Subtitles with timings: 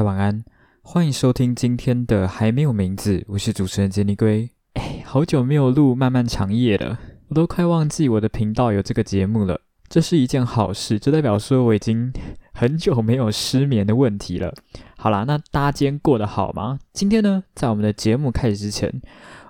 [0.00, 0.42] 家晚安，
[0.80, 4.48] 欢迎收听今天的还没有名字，我是主持人杰尼龟。
[4.72, 6.98] 哎，好久没有录漫漫长夜了，
[7.28, 9.60] 我都快忘记我的频道有这个节目了。
[9.90, 12.10] 这是一件好事，这代表说我已经
[12.54, 14.54] 很久没有失眠的问题了。
[14.96, 16.78] 好啦，那大家今天过得好吗？
[16.94, 18.90] 今天呢，在我们的节目开始之前，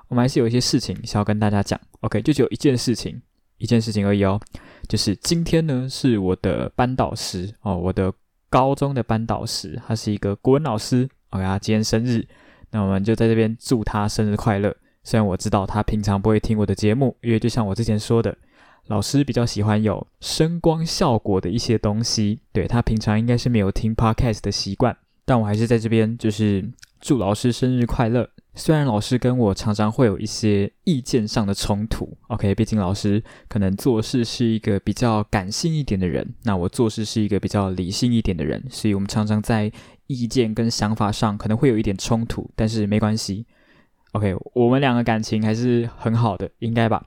[0.09, 1.80] 我们还是有一些事情想要跟大家讲。
[2.01, 3.23] OK，就只有一件事情，
[3.59, 4.41] 一件事情而已哦，
[4.89, 8.12] 就是今天呢是我的班导师哦，我的。
[8.51, 11.09] 高中的班导师，他是一个国文老师。
[11.31, 12.27] OK，他今天生日，
[12.73, 14.77] 那我们就在这边祝他生日快乐。
[15.05, 18.37] 虽然我知道他平常不会听我的节目，因为就像我之前说的，
[18.89, 22.41] 老师比较喜欢有声光效果的一些东西。
[22.53, 26.69] 对他平常应该是没有听 Podcast 的习惯，但我还是在这边就是
[27.01, 28.29] 祝老师生日快乐。
[28.55, 39.70] 虽然老师跟我常常会有一些意见上的冲突，OK，毕竟老师可能做事是一个比较感性一点的人，那我做事是一个比较理性一点的人，所以我们常常在
[40.09, 43.47] 意见跟想法上可能会有一点冲突，但是没关系
[44.12, 47.03] ，OK，我们两个感情还是很好的，应该吧？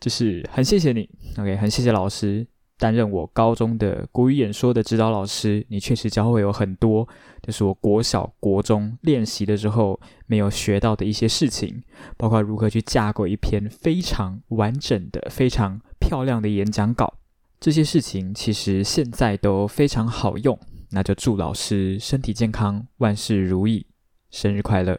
[0.00, 1.08] 就是很谢谢你
[1.38, 2.46] ，OK，很谢谢老师。
[2.78, 7.08] 担任我高中的国语演说的指导老师，你确实教会有很多，
[7.46, 11.80] 就是我国小、国中练习的时候没有学到的一些事情，
[12.16, 17.14] 包括如何去架构一篇非常完整的、非常漂亮的演讲稿。
[17.60, 20.58] 这些事情其实现在都非常好用。
[20.90, 23.86] 那就祝老师身体健康，万事如意，
[24.30, 24.98] 生日快乐！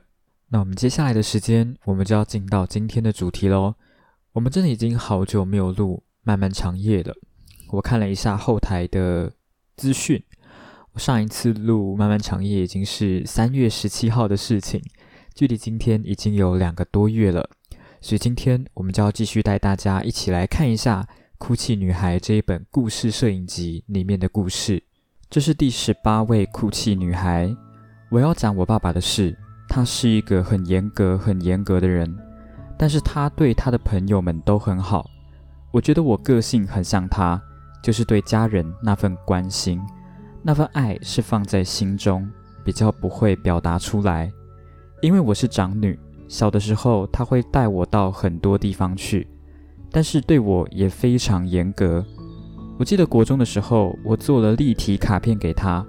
[0.50, 3.76] 那我们接下来的时间，我们就要进到今天的主题喽。
[4.32, 7.14] 我们真的已经好久没有录漫漫长夜了。
[7.72, 9.32] 我看了一下后台的
[9.76, 10.22] 资讯，
[10.98, 14.82] 上一次录《漫漫长夜》已经是三月十七号的事情，
[15.36, 17.48] 距离今天已经有两个多月了。
[18.02, 21.02] 所以今天我们就要继续带大家一起来看一下
[21.38, 24.82] 《哭泣女孩》这一本故事摄影集里面的故事。
[25.30, 27.56] 这是第十八位哭泣女孩。
[28.10, 29.38] 我要讲我爸爸的事。
[29.70, 32.18] 他是一个很严格、很严格的人，
[32.78, 35.06] 但是他对他的朋友们都很好。
[35.72, 37.42] 我觉得我个性很像他。
[37.84, 39.80] 就是对家人那份关心，
[40.42, 42.30] 那份爱是放在心中，
[42.64, 44.32] 比较不会表达出来。
[45.02, 49.28] 因为我是长女，小的时候他会带我到很多地方去，
[49.92, 52.06] 但是对我也非常严格。
[52.80, 55.86] 我记得国中的时候，我做了立体卡片给他，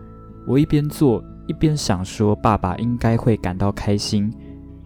[0.46, 4.32] 我一边做一边想说，爸爸应该会感到开心，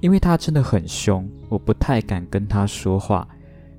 [0.00, 3.26] 因为他真的很凶，我不太敢跟他说话，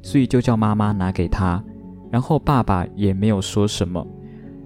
[0.02, 1.64] 所以就叫妈妈拿给他。
[2.12, 4.06] 然后爸爸也没有说什么，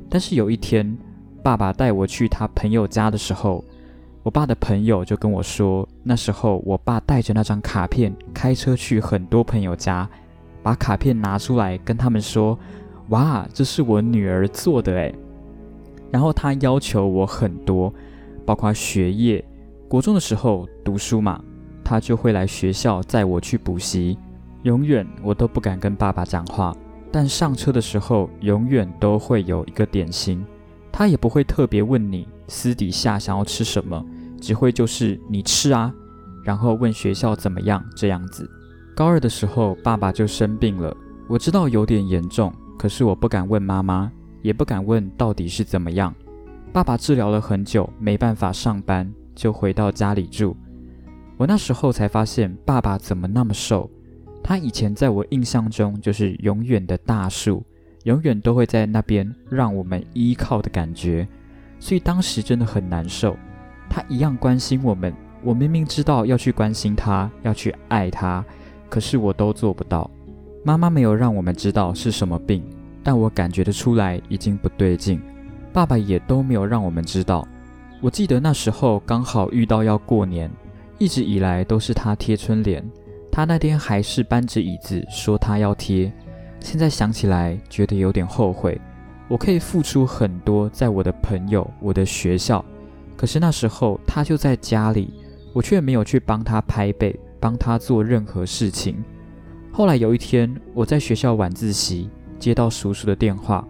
[0.10, 0.98] 但是有一天，
[1.48, 3.64] 爸爸带我去他朋友家的时候，
[4.22, 10.10] 我爸的朋友就跟我说，那时候我爸带着那张卡片开车去很多朋友家，
[10.62, 12.60] 把卡片拿出来跟他们说
[13.12, 15.16] ：“哇，这是我女儿做的诶。”
[16.12, 17.94] 然后他要求我很多，
[18.46, 19.42] 包括学业，
[19.88, 21.42] 国中的时候读书嘛，
[21.82, 24.18] 他就会来学校载我去补习，
[24.64, 26.76] 永远我都不敢跟爸爸讲话。
[27.10, 30.46] 但上车的时候，永远都会有一个点心，
[30.98, 34.04] 他也不会特别问你私底下想要吃什么，
[34.42, 35.94] 只会就是你吃啊，
[36.44, 38.50] 然后问学校怎么样这样子。
[38.96, 40.98] 高二的时候，爸爸就生病了，
[41.30, 46.12] 我知道有点严重，可是我不敢问妈妈，也不敢问到底是怎么样。
[46.74, 50.58] 爸爸治疗了很久，没办法上班，就回到家里住。
[51.38, 53.88] 我那时候才发现，爸爸怎么那么瘦。
[54.44, 57.64] 他以前在我印象中就是永远的大树，
[58.08, 61.28] 永远都会在那边让我们依靠的感觉，
[61.78, 63.36] 所以当时真的很难受。
[63.90, 65.14] 他一样关心我们，
[65.44, 68.46] 我明明知道要去关心他，要去爱他，
[68.88, 70.10] 可是我都做不到。
[70.64, 72.64] 妈妈没有让我们知道是什么病，
[73.04, 75.22] 但我感觉得出来已经不对劲。
[75.74, 77.46] 爸爸也都没有让我们知道。
[78.00, 80.50] 我记得那时候刚好遇到要过年，
[80.98, 82.82] 一直以来都是他贴春联。
[83.30, 86.10] 他那天还是搬着椅子说他要贴，
[86.60, 88.80] 现在想起来觉得有点后悔。
[89.30, 92.64] 我可以付出很多在我的朋友、我的学校，
[93.16, 95.14] 可是那时候他就在家里，
[95.54, 99.04] 我却没有去帮他拍背，帮他做任何事情。
[99.72, 102.10] 后来有一天我在学校晚自习，
[102.40, 103.68] 接到叔叔的电话，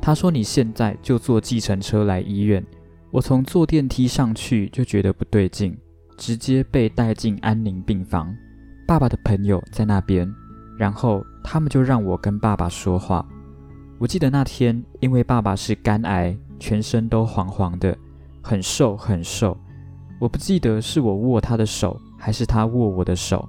[0.00, 2.64] 他说你现在就坐计程车来医院。
[3.10, 5.76] 我从坐电梯上去就觉得不对劲，
[6.16, 8.32] 直接被带进安宁病房。
[8.86, 10.32] 爸爸的朋友在那边，
[10.78, 13.24] 然后他们就让我跟爸爸说话。
[13.98, 17.96] 我记得那天，因为爸爸是肝癌，全身都黄黄的，
[18.42, 19.56] 很瘦很瘦。
[20.18, 23.48] 我不记得是我握他的手，还是他握我的手。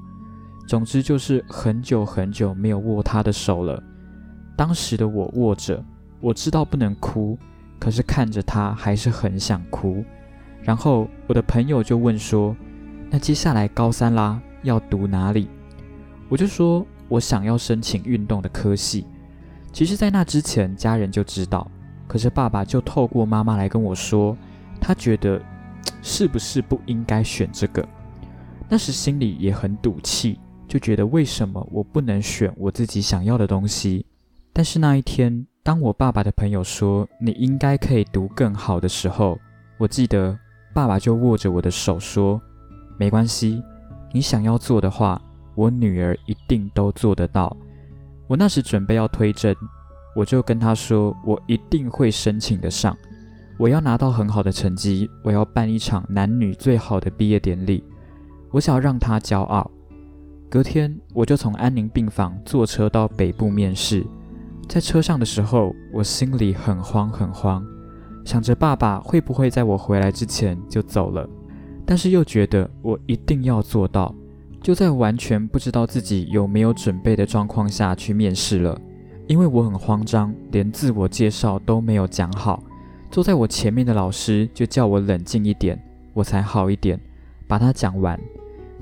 [0.67, 3.81] 总之就是很久很久没有握他的手了。
[4.55, 5.83] 当时的我握着，
[6.21, 7.37] 我知道不能哭，
[7.79, 10.03] 可是看着他还是很想哭。
[10.61, 12.55] 然后我的朋友就问说
[13.09, 15.49] ：“那接下来高三啦，要读哪里？”
[16.29, 19.05] 我就说：“我想要申请运动的科系。”
[19.71, 21.69] 其实，在那之前，家人就知道。
[22.07, 24.35] 可是爸爸就透过妈妈来跟我说，
[24.81, 25.41] 他觉得
[26.01, 27.87] 是不是不应该选这个？
[28.67, 30.37] 那时心里也很赌气，
[30.67, 34.05] 就觉得为什么我不能选我自己想要的东西？
[34.51, 39.39] 但是那一天，当我爸爸的朋友说你应该可以读更好的时候，
[39.77, 40.37] 我记得
[40.73, 42.41] 爸爸就握着我的手说
[42.99, 43.63] ：“没关系，
[44.11, 45.21] 你想要做的话，
[45.55, 47.55] 我女儿一定都做得到。”
[48.27, 49.55] 我那时准备要推甄。
[50.13, 52.97] 我就跟她说，我一定会申请得上，
[53.57, 57.81] 我要拿到很好的成绩，我要办一场男女最好的毕业典礼，
[58.51, 59.71] 我想要让她骄傲。
[60.49, 64.05] 隔天，我就从安宁病房坐车到北部面试，
[64.67, 67.65] 在车上的时候，我心里很慌很慌，
[68.25, 71.25] 想着爸爸会不会在我回来之前就走了，
[71.85, 74.13] 但是又觉得我一定要做到，
[74.61, 78.79] 就在完全不知道自己有没有准备的状况下去面试了。
[79.27, 82.61] 因为我很慌张，连自我介绍都没有讲好，
[83.09, 85.81] 坐在我前面的老师就叫我冷静一点，
[86.13, 86.99] 我才好一点，
[87.47, 88.19] 把它讲完。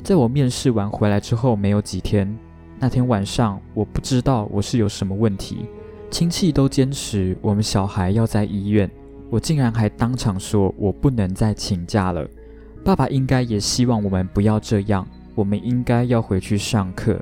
[0.03, 2.35] 在我面试完回来之后没有几天，
[2.79, 5.65] 那天晚上我不知道我是有什么问题，
[6.09, 8.89] 亲戚都坚持我们小孩要在医院，
[9.29, 12.27] 我竟然还当场说我不能再请假了。
[12.83, 15.05] 爸爸应该也希望我们不要这样，
[15.39, 17.17] 我们应该要回去上课，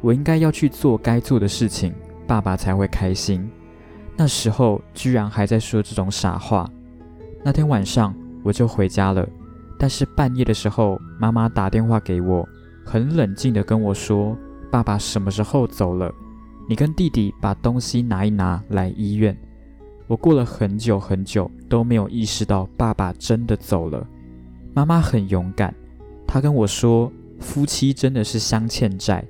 [0.00, 1.94] 我应该要去做该做的事情。
[2.26, 3.48] 爸爸才会开心。
[4.16, 6.68] 那时候居然还在说这种傻话。
[7.44, 8.12] 那天晚上
[8.42, 9.24] 我就回家了，
[9.78, 12.44] 但是半夜的时候，妈妈打电话给我，
[12.84, 14.36] 很冷静地跟我说
[14.68, 16.12] ：“爸爸什么时候走了？
[16.68, 19.36] 你跟弟弟把东西拿一拿来医院。”
[20.08, 24.04] 我过了很久很久都没有意识到爸爸真的走了。
[24.74, 25.72] 妈妈很勇敢，
[26.26, 27.10] 她跟我说
[27.42, 29.22] ：“夫妻真的是相欠债，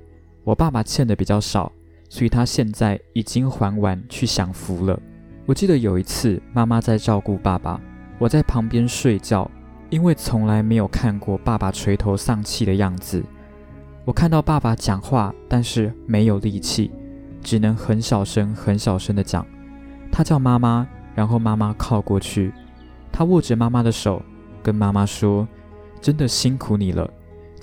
[0.45, 1.69] 我爸爸欠的比较少。”
[2.07, 5.01] 所以他现在已经还完，去享福了。
[5.47, 7.81] 我记得有一次，妈妈在照顾爸爸，
[8.19, 9.49] 我在旁边睡觉，
[9.89, 13.23] 因为从来没有看过爸爸垂头丧气的样子。
[14.05, 16.91] 我看到爸爸讲话，但是没有力气，
[17.41, 19.43] 只能很小声、很小声的讲。
[20.11, 22.53] 他叫妈妈，然后妈妈靠过去，
[23.11, 24.21] 他握着妈妈的手，
[24.61, 25.47] 跟妈妈说
[25.99, 27.09] ：“真的辛苦你了，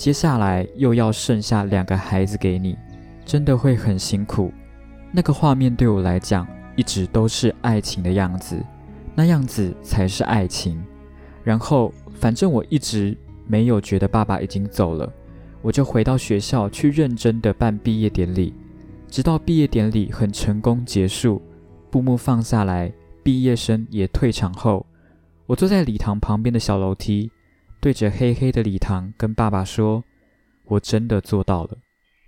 [0.00, 2.74] 接下来又要剩下两个孩子给你。”
[3.22, 4.50] 真的会很辛苦，
[5.12, 8.58] 那个画面对我来讲一直都是爱情的样子，
[9.14, 10.82] 那样子才是爱情。
[11.44, 13.14] 然后，反正我一直
[13.46, 15.12] 没有觉得爸爸已经走了，
[15.60, 18.54] 我就回到学校去认真的办毕业典礼。
[19.06, 21.42] 直到毕业典礼很成功结束，
[21.90, 22.90] 布幕放下来，
[23.22, 24.86] 毕业生也退场后，
[25.44, 27.30] 我坐在礼堂旁边的小楼梯，
[27.80, 30.04] 对着黑黑的礼堂跟爸爸说
[30.66, 31.78] ：“我真的做到了。”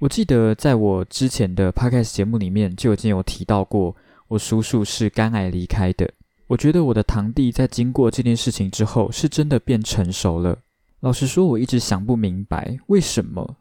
[0.01, 3.95] 我记得在我之前的 podcast 节目里面就已经有提到过，
[4.29, 6.11] 我叔叔是肝癌离开的。
[6.49, 10.59] 我觉得我的堂弟在经过这件事情之后，是真的变成熟了。
[11.01, 13.57] 老实说，我一直想不明白，为什么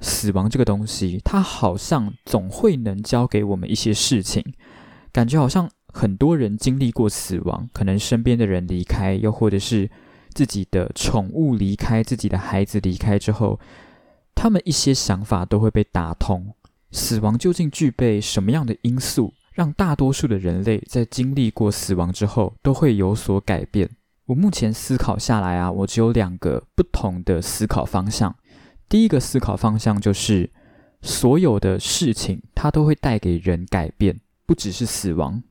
[0.00, 4.44] 死亡这个东西，它好像总会能教给我们一些事情，
[5.12, 9.90] 感觉好像很多人经历过死亡，可能身边的人离开，又或者是
[10.40, 13.60] 自己的宠物离开，自己的孩子离开之后。
[14.34, 16.54] 他们一些想法都会被打通。
[16.92, 23.90] 死亡究竟具备什么样的因素，让大多数的人类在经历过死亡之后都会有所改变？
[24.24, 28.34] 我目前思考下来啊，我只有两个不同的思考方向。
[28.88, 30.50] 第一个思考方向就是，
[31.02, 35.42] 所有的事情它都会带给人改变，不只是死亡。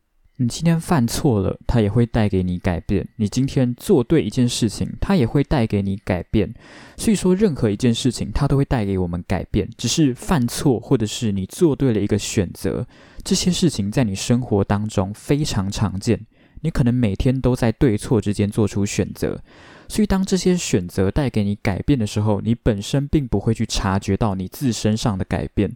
[0.42, 6.54] 你今天犯错了，它也会带给你改变；你今天做对一件事情，它也会带给你改变。
[6.96, 9.70] 所以说，任何一件事情，它都会带给我们改变。
[9.78, 12.88] 只是犯错，或者是你做对了一个选择，
[13.22, 16.26] 这些事情在你生活当中非常常见。
[16.62, 19.42] 你可能每天都在对错之间做出选择。
[19.90, 25.76] 所以，当这些选择带给你改变的时候，你本身并不会去察觉到你自身上的改变。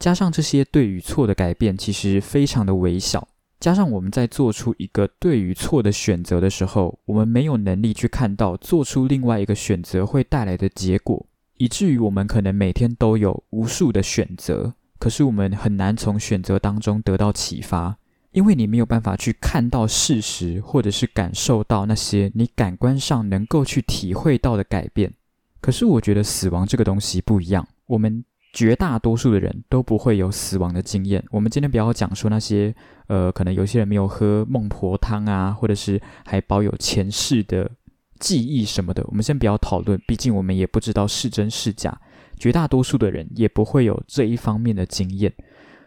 [0.00, 3.28] 加上这些对与错的改变，其实非常的微小。
[3.60, 11.26] 加上我们在做出一个对与错的选择的时候，我们没有能力去看到做出另外一个选择会带来的结果，
[11.58, 17.98] 以至于我们可能每天都有无数的选择，可是我们很难从选择当中得到启发，
[18.32, 25.12] 因为你没有办法去看到事实，或者是感受到那些你感官上能够去体会到的改变。
[25.60, 28.24] 可是我觉得死亡这个东西不一样，我们。
[28.52, 31.24] 绝大多数的人都不会有死亡的经验。
[31.30, 32.74] 我们今天不要讲说那些，
[33.06, 37.70] 呃，可能有些人没有喝孟婆汤啊，或者是还保有前世的
[38.18, 42.00] 记忆什么的，我们先不要讨论，毕竟我们也不知道是真是假。
[42.38, 45.32] 绝大多数的人也不会有这一方面的经验，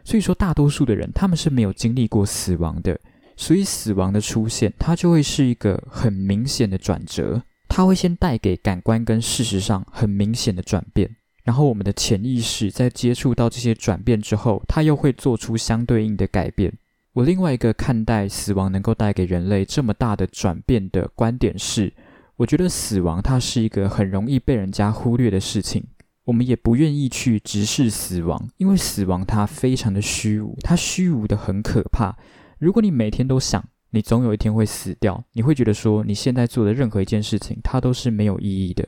[0.04, 3.00] 所以说大多数的人他们是没有经历过死亡的，
[3.36, 11.10] 所以死亡的出现，它就会是一个很明显的转折，它会先带给感官跟事实上很明显的转变。
[11.44, 16.74] 然后我们的潜意识在接触到这些转变之后，它又会做出相对应的改变。
[17.14, 21.94] 我另外一个看待死亡能够带给人类这么大的转变的观点是，
[22.38, 25.84] 我觉得死亡它是一个很容易被人家忽略的事情。
[26.26, 32.18] 我们也不愿意去直视死亡，因为死亡它非常的虚无，它虚无的很可怕。
[32.58, 38.88] 如果你每天都想你总有一天会死掉，你会觉得说你现在做的任何一件事情，它都是没有意义的。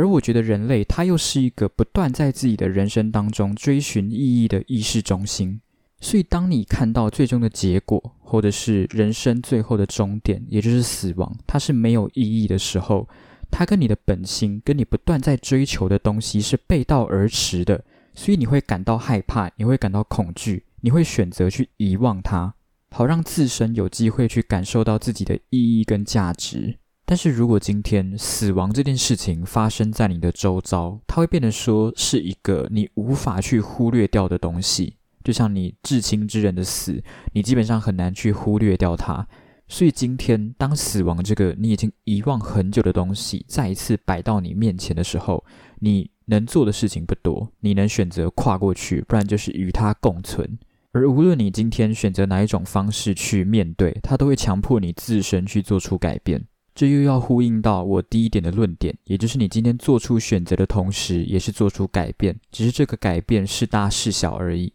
[0.00, 5.60] 而我觉得人类他又是一个不断在自己的人生当中追寻意义的意识中心，
[6.00, 13.06] 所以当你看到最终的结果，或者是人生最后的终点，也就是死亡，它是没有意义的时候，
[13.50, 22.54] 它跟你的本心，跟你不断在追求的东西是背道而驰的，所以你会感到害怕，你会感到恐惧，你会选择去遗忘它，
[22.90, 26.78] 好让自身有机会去感受到自己的意义跟价值。
[27.10, 37.02] 但是如果今天死亡这件事情发生在你的周遭，它会变得说是一个你无法去忽略掉的东西，就像你至亲之人的死，
[37.32, 39.26] 你基本上很难去忽略掉它。
[39.66, 45.44] 所以今天当死亡这个你已经遗忘很久的东西再一次摆到你面前的时候，
[45.80, 50.56] 你能做的事情不多，你能选择跨过去，不然就是与它共存。
[50.92, 56.44] 而无论你今天选择哪一种方式去面对，它都会强迫你自身去做出改变。
[56.80, 64.72] 这又要呼应到我第一点的论点，也就是你今天做出选择的同时，也是做出改变，只是这个改变是大是小而已。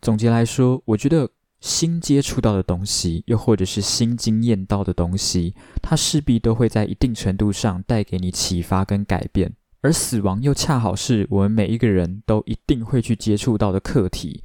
[0.00, 1.28] 总结来说，我觉得
[1.60, 9.52] 新接触到的东西，又或者是新经验到的东西，它势必都会在一定程度上带给你启发跟改变。
[9.82, 14.42] 而死亡又恰好是我们每一个人都一定会去接触到的课题，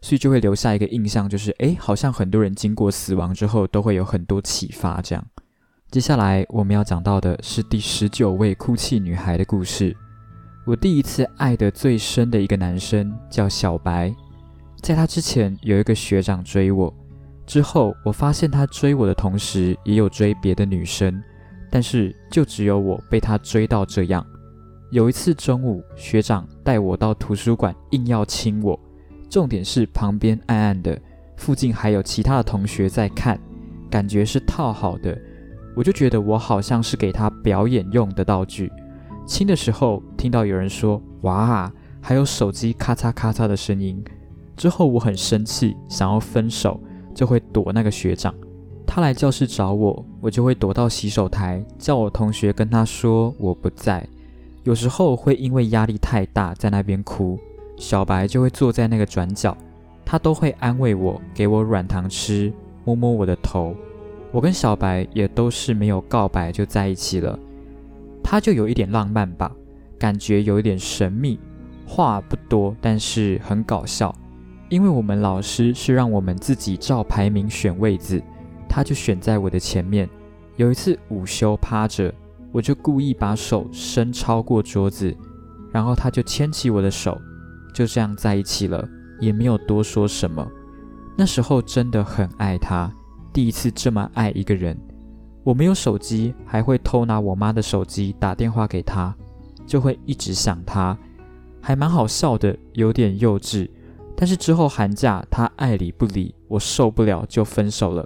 [0.00, 5.24] 所以就会留下一个印象，就是诶，好像很多人经过死亡之后，都会有很多启发这样。
[5.90, 9.96] 接下来我们要讲到的是第十九位哭泣女孩的故事。
[10.66, 14.14] 我第一次爱得最深的一个男生叫小白，
[14.82, 16.92] 在他之前有一个学长追我，
[17.46, 21.22] 之后我发现他追我的同时也有追别的女生，
[21.70, 24.24] 但是就只有我被他追到这样。
[24.90, 28.78] 有一次中午，学长带我到图书馆，硬要亲我，
[29.30, 31.00] 重点是旁边暗暗的，
[31.38, 33.40] 附近还有其他的同学在看，
[33.88, 35.18] 感觉是套好的。
[35.78, 38.68] 我就觉得我好像是给他表演用的道具。
[39.24, 44.02] 亲的时候听到有人说“哇”，还有手机咔嚓咔嚓的声音。
[44.56, 46.80] 之后我很生气，想要分手，
[47.14, 48.34] 就会躲那个学长。
[48.84, 54.04] 他来教室找我，我就会躲到洗手台，叫我同学跟他说我不在。
[54.64, 57.38] 有时候会因为压力太大在那边哭，
[57.76, 59.56] 小白就会坐在那个转角，
[60.04, 62.52] 他都会安慰我，给我软糖吃，
[62.84, 63.76] 摸摸我的头。
[64.30, 67.38] 我跟小白也都是没有告白就在一起了，
[68.22, 69.50] 他就有一点浪漫吧，
[69.98, 71.40] 感觉有一点神秘，
[71.86, 74.14] 话不多，但是很搞笑。
[74.68, 78.22] 因为我们老师是让我们自己照排名选位子，
[78.68, 80.06] 他就选在我的前面。
[80.56, 82.12] 有一次午休趴着，
[82.52, 85.16] 我就故意把手伸超过桌子，
[85.72, 87.18] 然后他就牵起我的手，
[87.72, 88.86] 就这样在一起了，
[89.20, 90.46] 也没有多说什么。
[91.16, 92.92] 那时候真的很爱他。
[93.38, 94.76] 第一次这么爱一个人，
[95.44, 99.14] 我没有手机，还会偷拿我妈的手机打电话给他，
[99.64, 100.98] 就会一直想他，
[101.60, 103.70] 还蛮好笑的，有点幼稚。
[104.16, 108.04] 但是之后寒假他爱理不理，我受不了就分手了，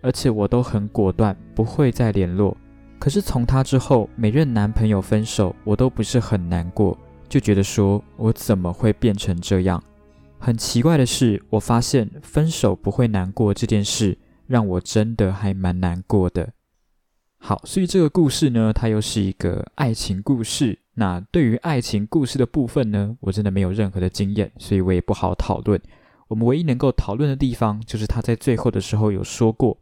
[0.00, 2.56] 而且我都很果断，不会再联络。
[3.00, 6.96] 可是从他之后每任男朋友分手，我都不是很难过，
[7.28, 9.82] 就觉得说我怎么会变成这样？
[10.38, 14.16] 很奇怪的是，我发现分手不会难过这件事。
[14.48, 16.52] 让我真的还蛮难过的。
[17.40, 20.76] 好，所以这个故事呢，它又是一个爱情故事。
[20.94, 25.80] 那对于爱情故事的部分呢，我真的没有任何的经验，所以我也不好讨论。
[26.26, 29.78] 我们唯一能够讨论的地方，就是她在最后的时候有说过，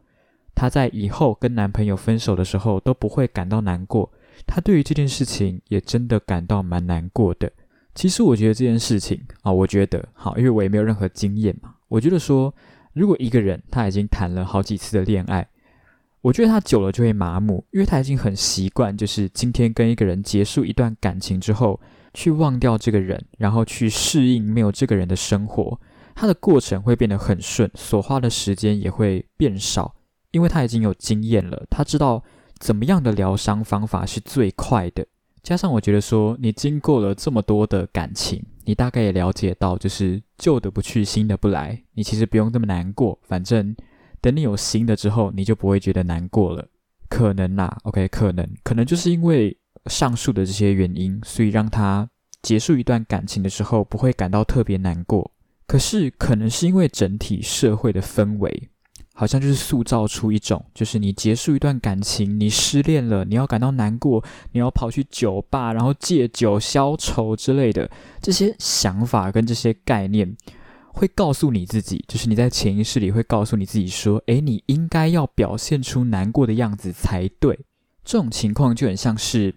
[0.54, 4.12] 她在以后跟男朋友分手的时候都不会感到难过。
[4.46, 7.50] 她对于这件事情也真的感到蛮难过的。
[7.94, 12.52] 其实我觉得这件事情啊，我觉得好，因为我也没有任何经验嘛，我觉得说。
[12.96, 15.46] 如果一个人他已经谈了好几次的恋爱，
[16.22, 21.78] 我觉得他久了就会麻木，因为他已经很习惯，就是今天跟一个人结束一段感情之后，
[22.14, 25.78] 去忘掉这个人，然后去适应没有这个人的生活，
[26.14, 29.94] 他的过程会变得很顺，所花的时间也会变少，
[30.30, 32.24] 因为他已经有经验了，他知道
[32.58, 35.06] 怎么样的疗伤方法是最快的？
[35.42, 41.80] 加上我觉得说，你经过了这么多的感情，你大概也了解到，就是旧的不去，新的不来。
[41.94, 43.74] 你其实不用这么难过，反正
[44.20, 46.68] 等你有新的之后，你就不会觉得难过了。
[47.08, 49.56] 可能啦，OK，可能，可能就是因为
[49.86, 52.10] 上述的这些原因，所以让他
[52.42, 55.30] 结束一段感情的时候不会感到特别难过。
[55.68, 58.68] 可是，可能是因为整体社会的氛围。
[59.18, 70.36] 好像就是塑造出一种，就是你结束一段感情，你失恋了，你要感到难过，你要跑去酒吧，然后借酒消愁之类的这些想法跟这些概念，
[70.92, 77.58] 会告诉你自己，就是你在潜意识里会告诉你自己说，诶，你应该要表现出难过的样子才对。
[78.04, 79.54] 这种情况就很像是，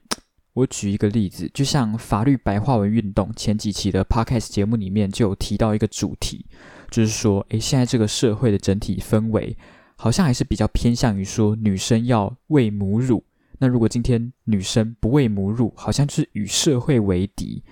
[0.54, 6.46] 我举一个例子，就像法律白话文运动前几期的 podcast 节目里面就有提到一个主题。
[6.90, 9.56] 就是说，诶，现在这个社会的整体氛围，
[9.96, 13.24] 好像还是比较偏向于说女生要喂母乳。
[13.60, 17.64] 那如果今天女生不喂母乳，好像是与社会为敌，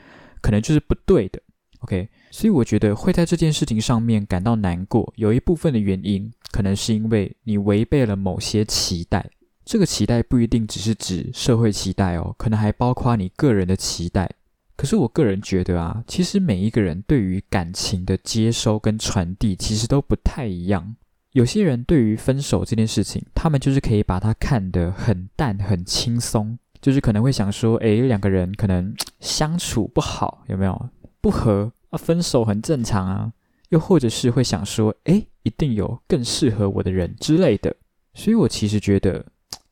[0.42, 1.42] 可能就是不对的。
[1.80, 9.30] OK，所以我觉得会在这件事情上面感到难过，有一部分的原因，可能是因为你违背了某些期待。
[9.64, 14.30] 这个期待不一定只是指社会期待哦，可能还包括你个人的期待。
[14.78, 20.96] 可是我个人觉得啊，其实每一个人对于感情的接收跟传递其实都不太一样。
[21.32, 30.90] 有些人对于分手这件事情，他们就是可以把它看得很淡、很轻松，就是可能会想说，诶，两个人可能相处不好，有没有
[31.22, 31.98] 不和啊？
[31.98, 33.34] 分手很正常啊。
[33.70, 37.76] 又或者是会想说，诶，一定有更适合我的人之类的。
[38.14, 39.26] 所以我其实觉得。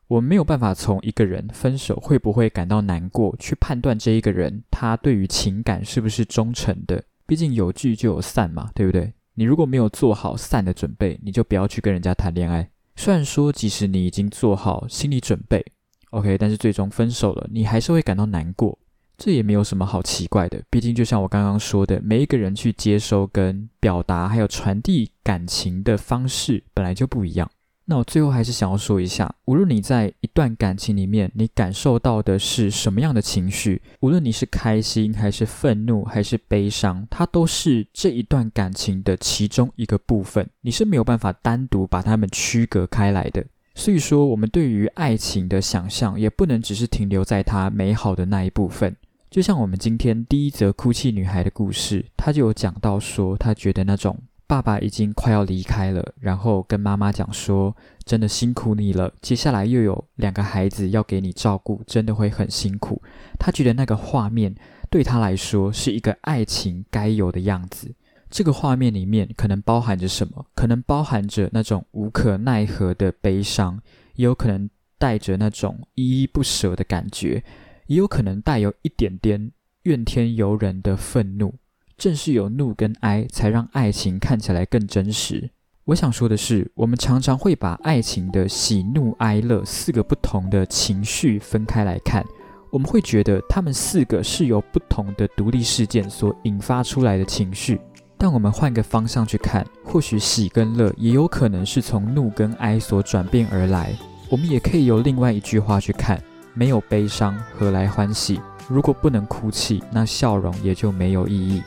[0.07, 7.03] 我没有办法从一个人分手会不会感到难过去判断这一个人他对于情感是不是忠诚的。
[7.25, 9.11] 毕竟有聚就有散嘛，对不对？
[9.33, 12.69] 你如果没有做好散的准备，你就不要去跟人家谈恋爱。
[12.95, 15.65] 虽然说，即使你已经做好心理准备
[16.11, 18.77] ，OK，但是最终分手了，你还是会感到难过。
[19.17, 20.61] 这也没有什么好奇怪的。
[20.69, 27.49] 毕竟就像我刚刚说的，每一个人去接收跟表达还有传递感情的方式本来就不一样。
[27.87, 43.45] 那我最后还是想要说一下，无论你在一段感情里面，你感受到的是什么样的情绪，无论你是开心还是愤怒还是悲伤，它都是这一段感情的其中一个部分，你是没有办法单独把它们区隔开来的。
[43.75, 48.95] 所以说，我们对于爱情的想象也不能只是停留在它美好的那一部分。
[49.29, 54.17] 就像我们今天第一则哭泣女孩的故事，她就有讲到说，她觉得那种。
[54.47, 63.01] 爸爸已经快要离开了，然后跟妈妈讲说：“真的辛苦你了，接下来又有两个孩子要给你照顾，真的会很辛苦。”
[63.39, 64.53] 他觉得那个画面
[64.89, 67.95] 对他来说是一个爱情该有的样子。
[68.29, 70.45] 这个画面里面可能包含着什么？
[70.53, 73.81] 可能包含着那种无可奈何的悲伤，
[74.15, 77.43] 也有可能带着那种依依不舍的感觉，
[77.87, 79.51] 也有可能带有一点点
[79.83, 81.55] 怨天尤人的愤怒。
[81.97, 85.49] 正是有怒跟哀，才让爱情看起来更真实。
[85.85, 92.25] 我想说的是，我们常常会把爱情的喜怒哀乐四个不同的情绪分开来看，
[92.71, 97.79] 我们会觉得他们四个是由不同的独立事件所引发出来的情绪。
[98.17, 103.93] 但我们换个方向去看，或许喜跟乐也有可能是从怒跟哀所转变而来。
[104.29, 106.19] 我们也可以由另外一句话去看：
[106.55, 108.41] 没有悲伤，何来欢喜？
[108.67, 111.61] 如果不能哭泣，那笑容也就没有意义。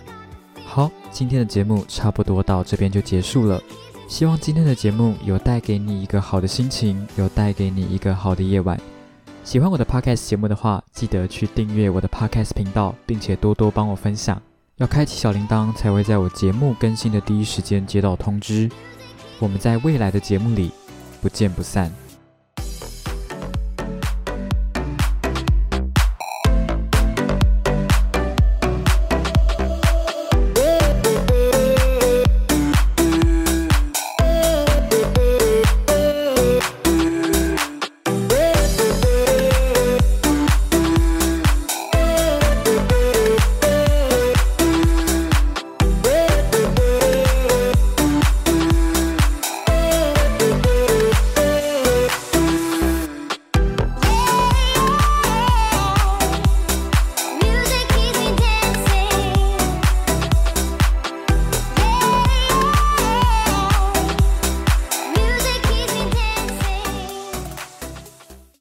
[1.11, 3.61] 今天的节目差不多到这边就结束了。
[4.09, 8.81] 希望今天的节目有带给你一个好的心情，有带给你一个好的夜晚。
[9.45, 14.41] 喜欢我的 podcast 节目的话，记得去订阅我的 podcast 频道，并且多多帮我分享。
[14.77, 18.71] 要开启小铃铛，才会在我节目更新的第一时间接到通知。
[19.39, 20.71] 我们在未来的节目里
[21.21, 22.08] 不见不散。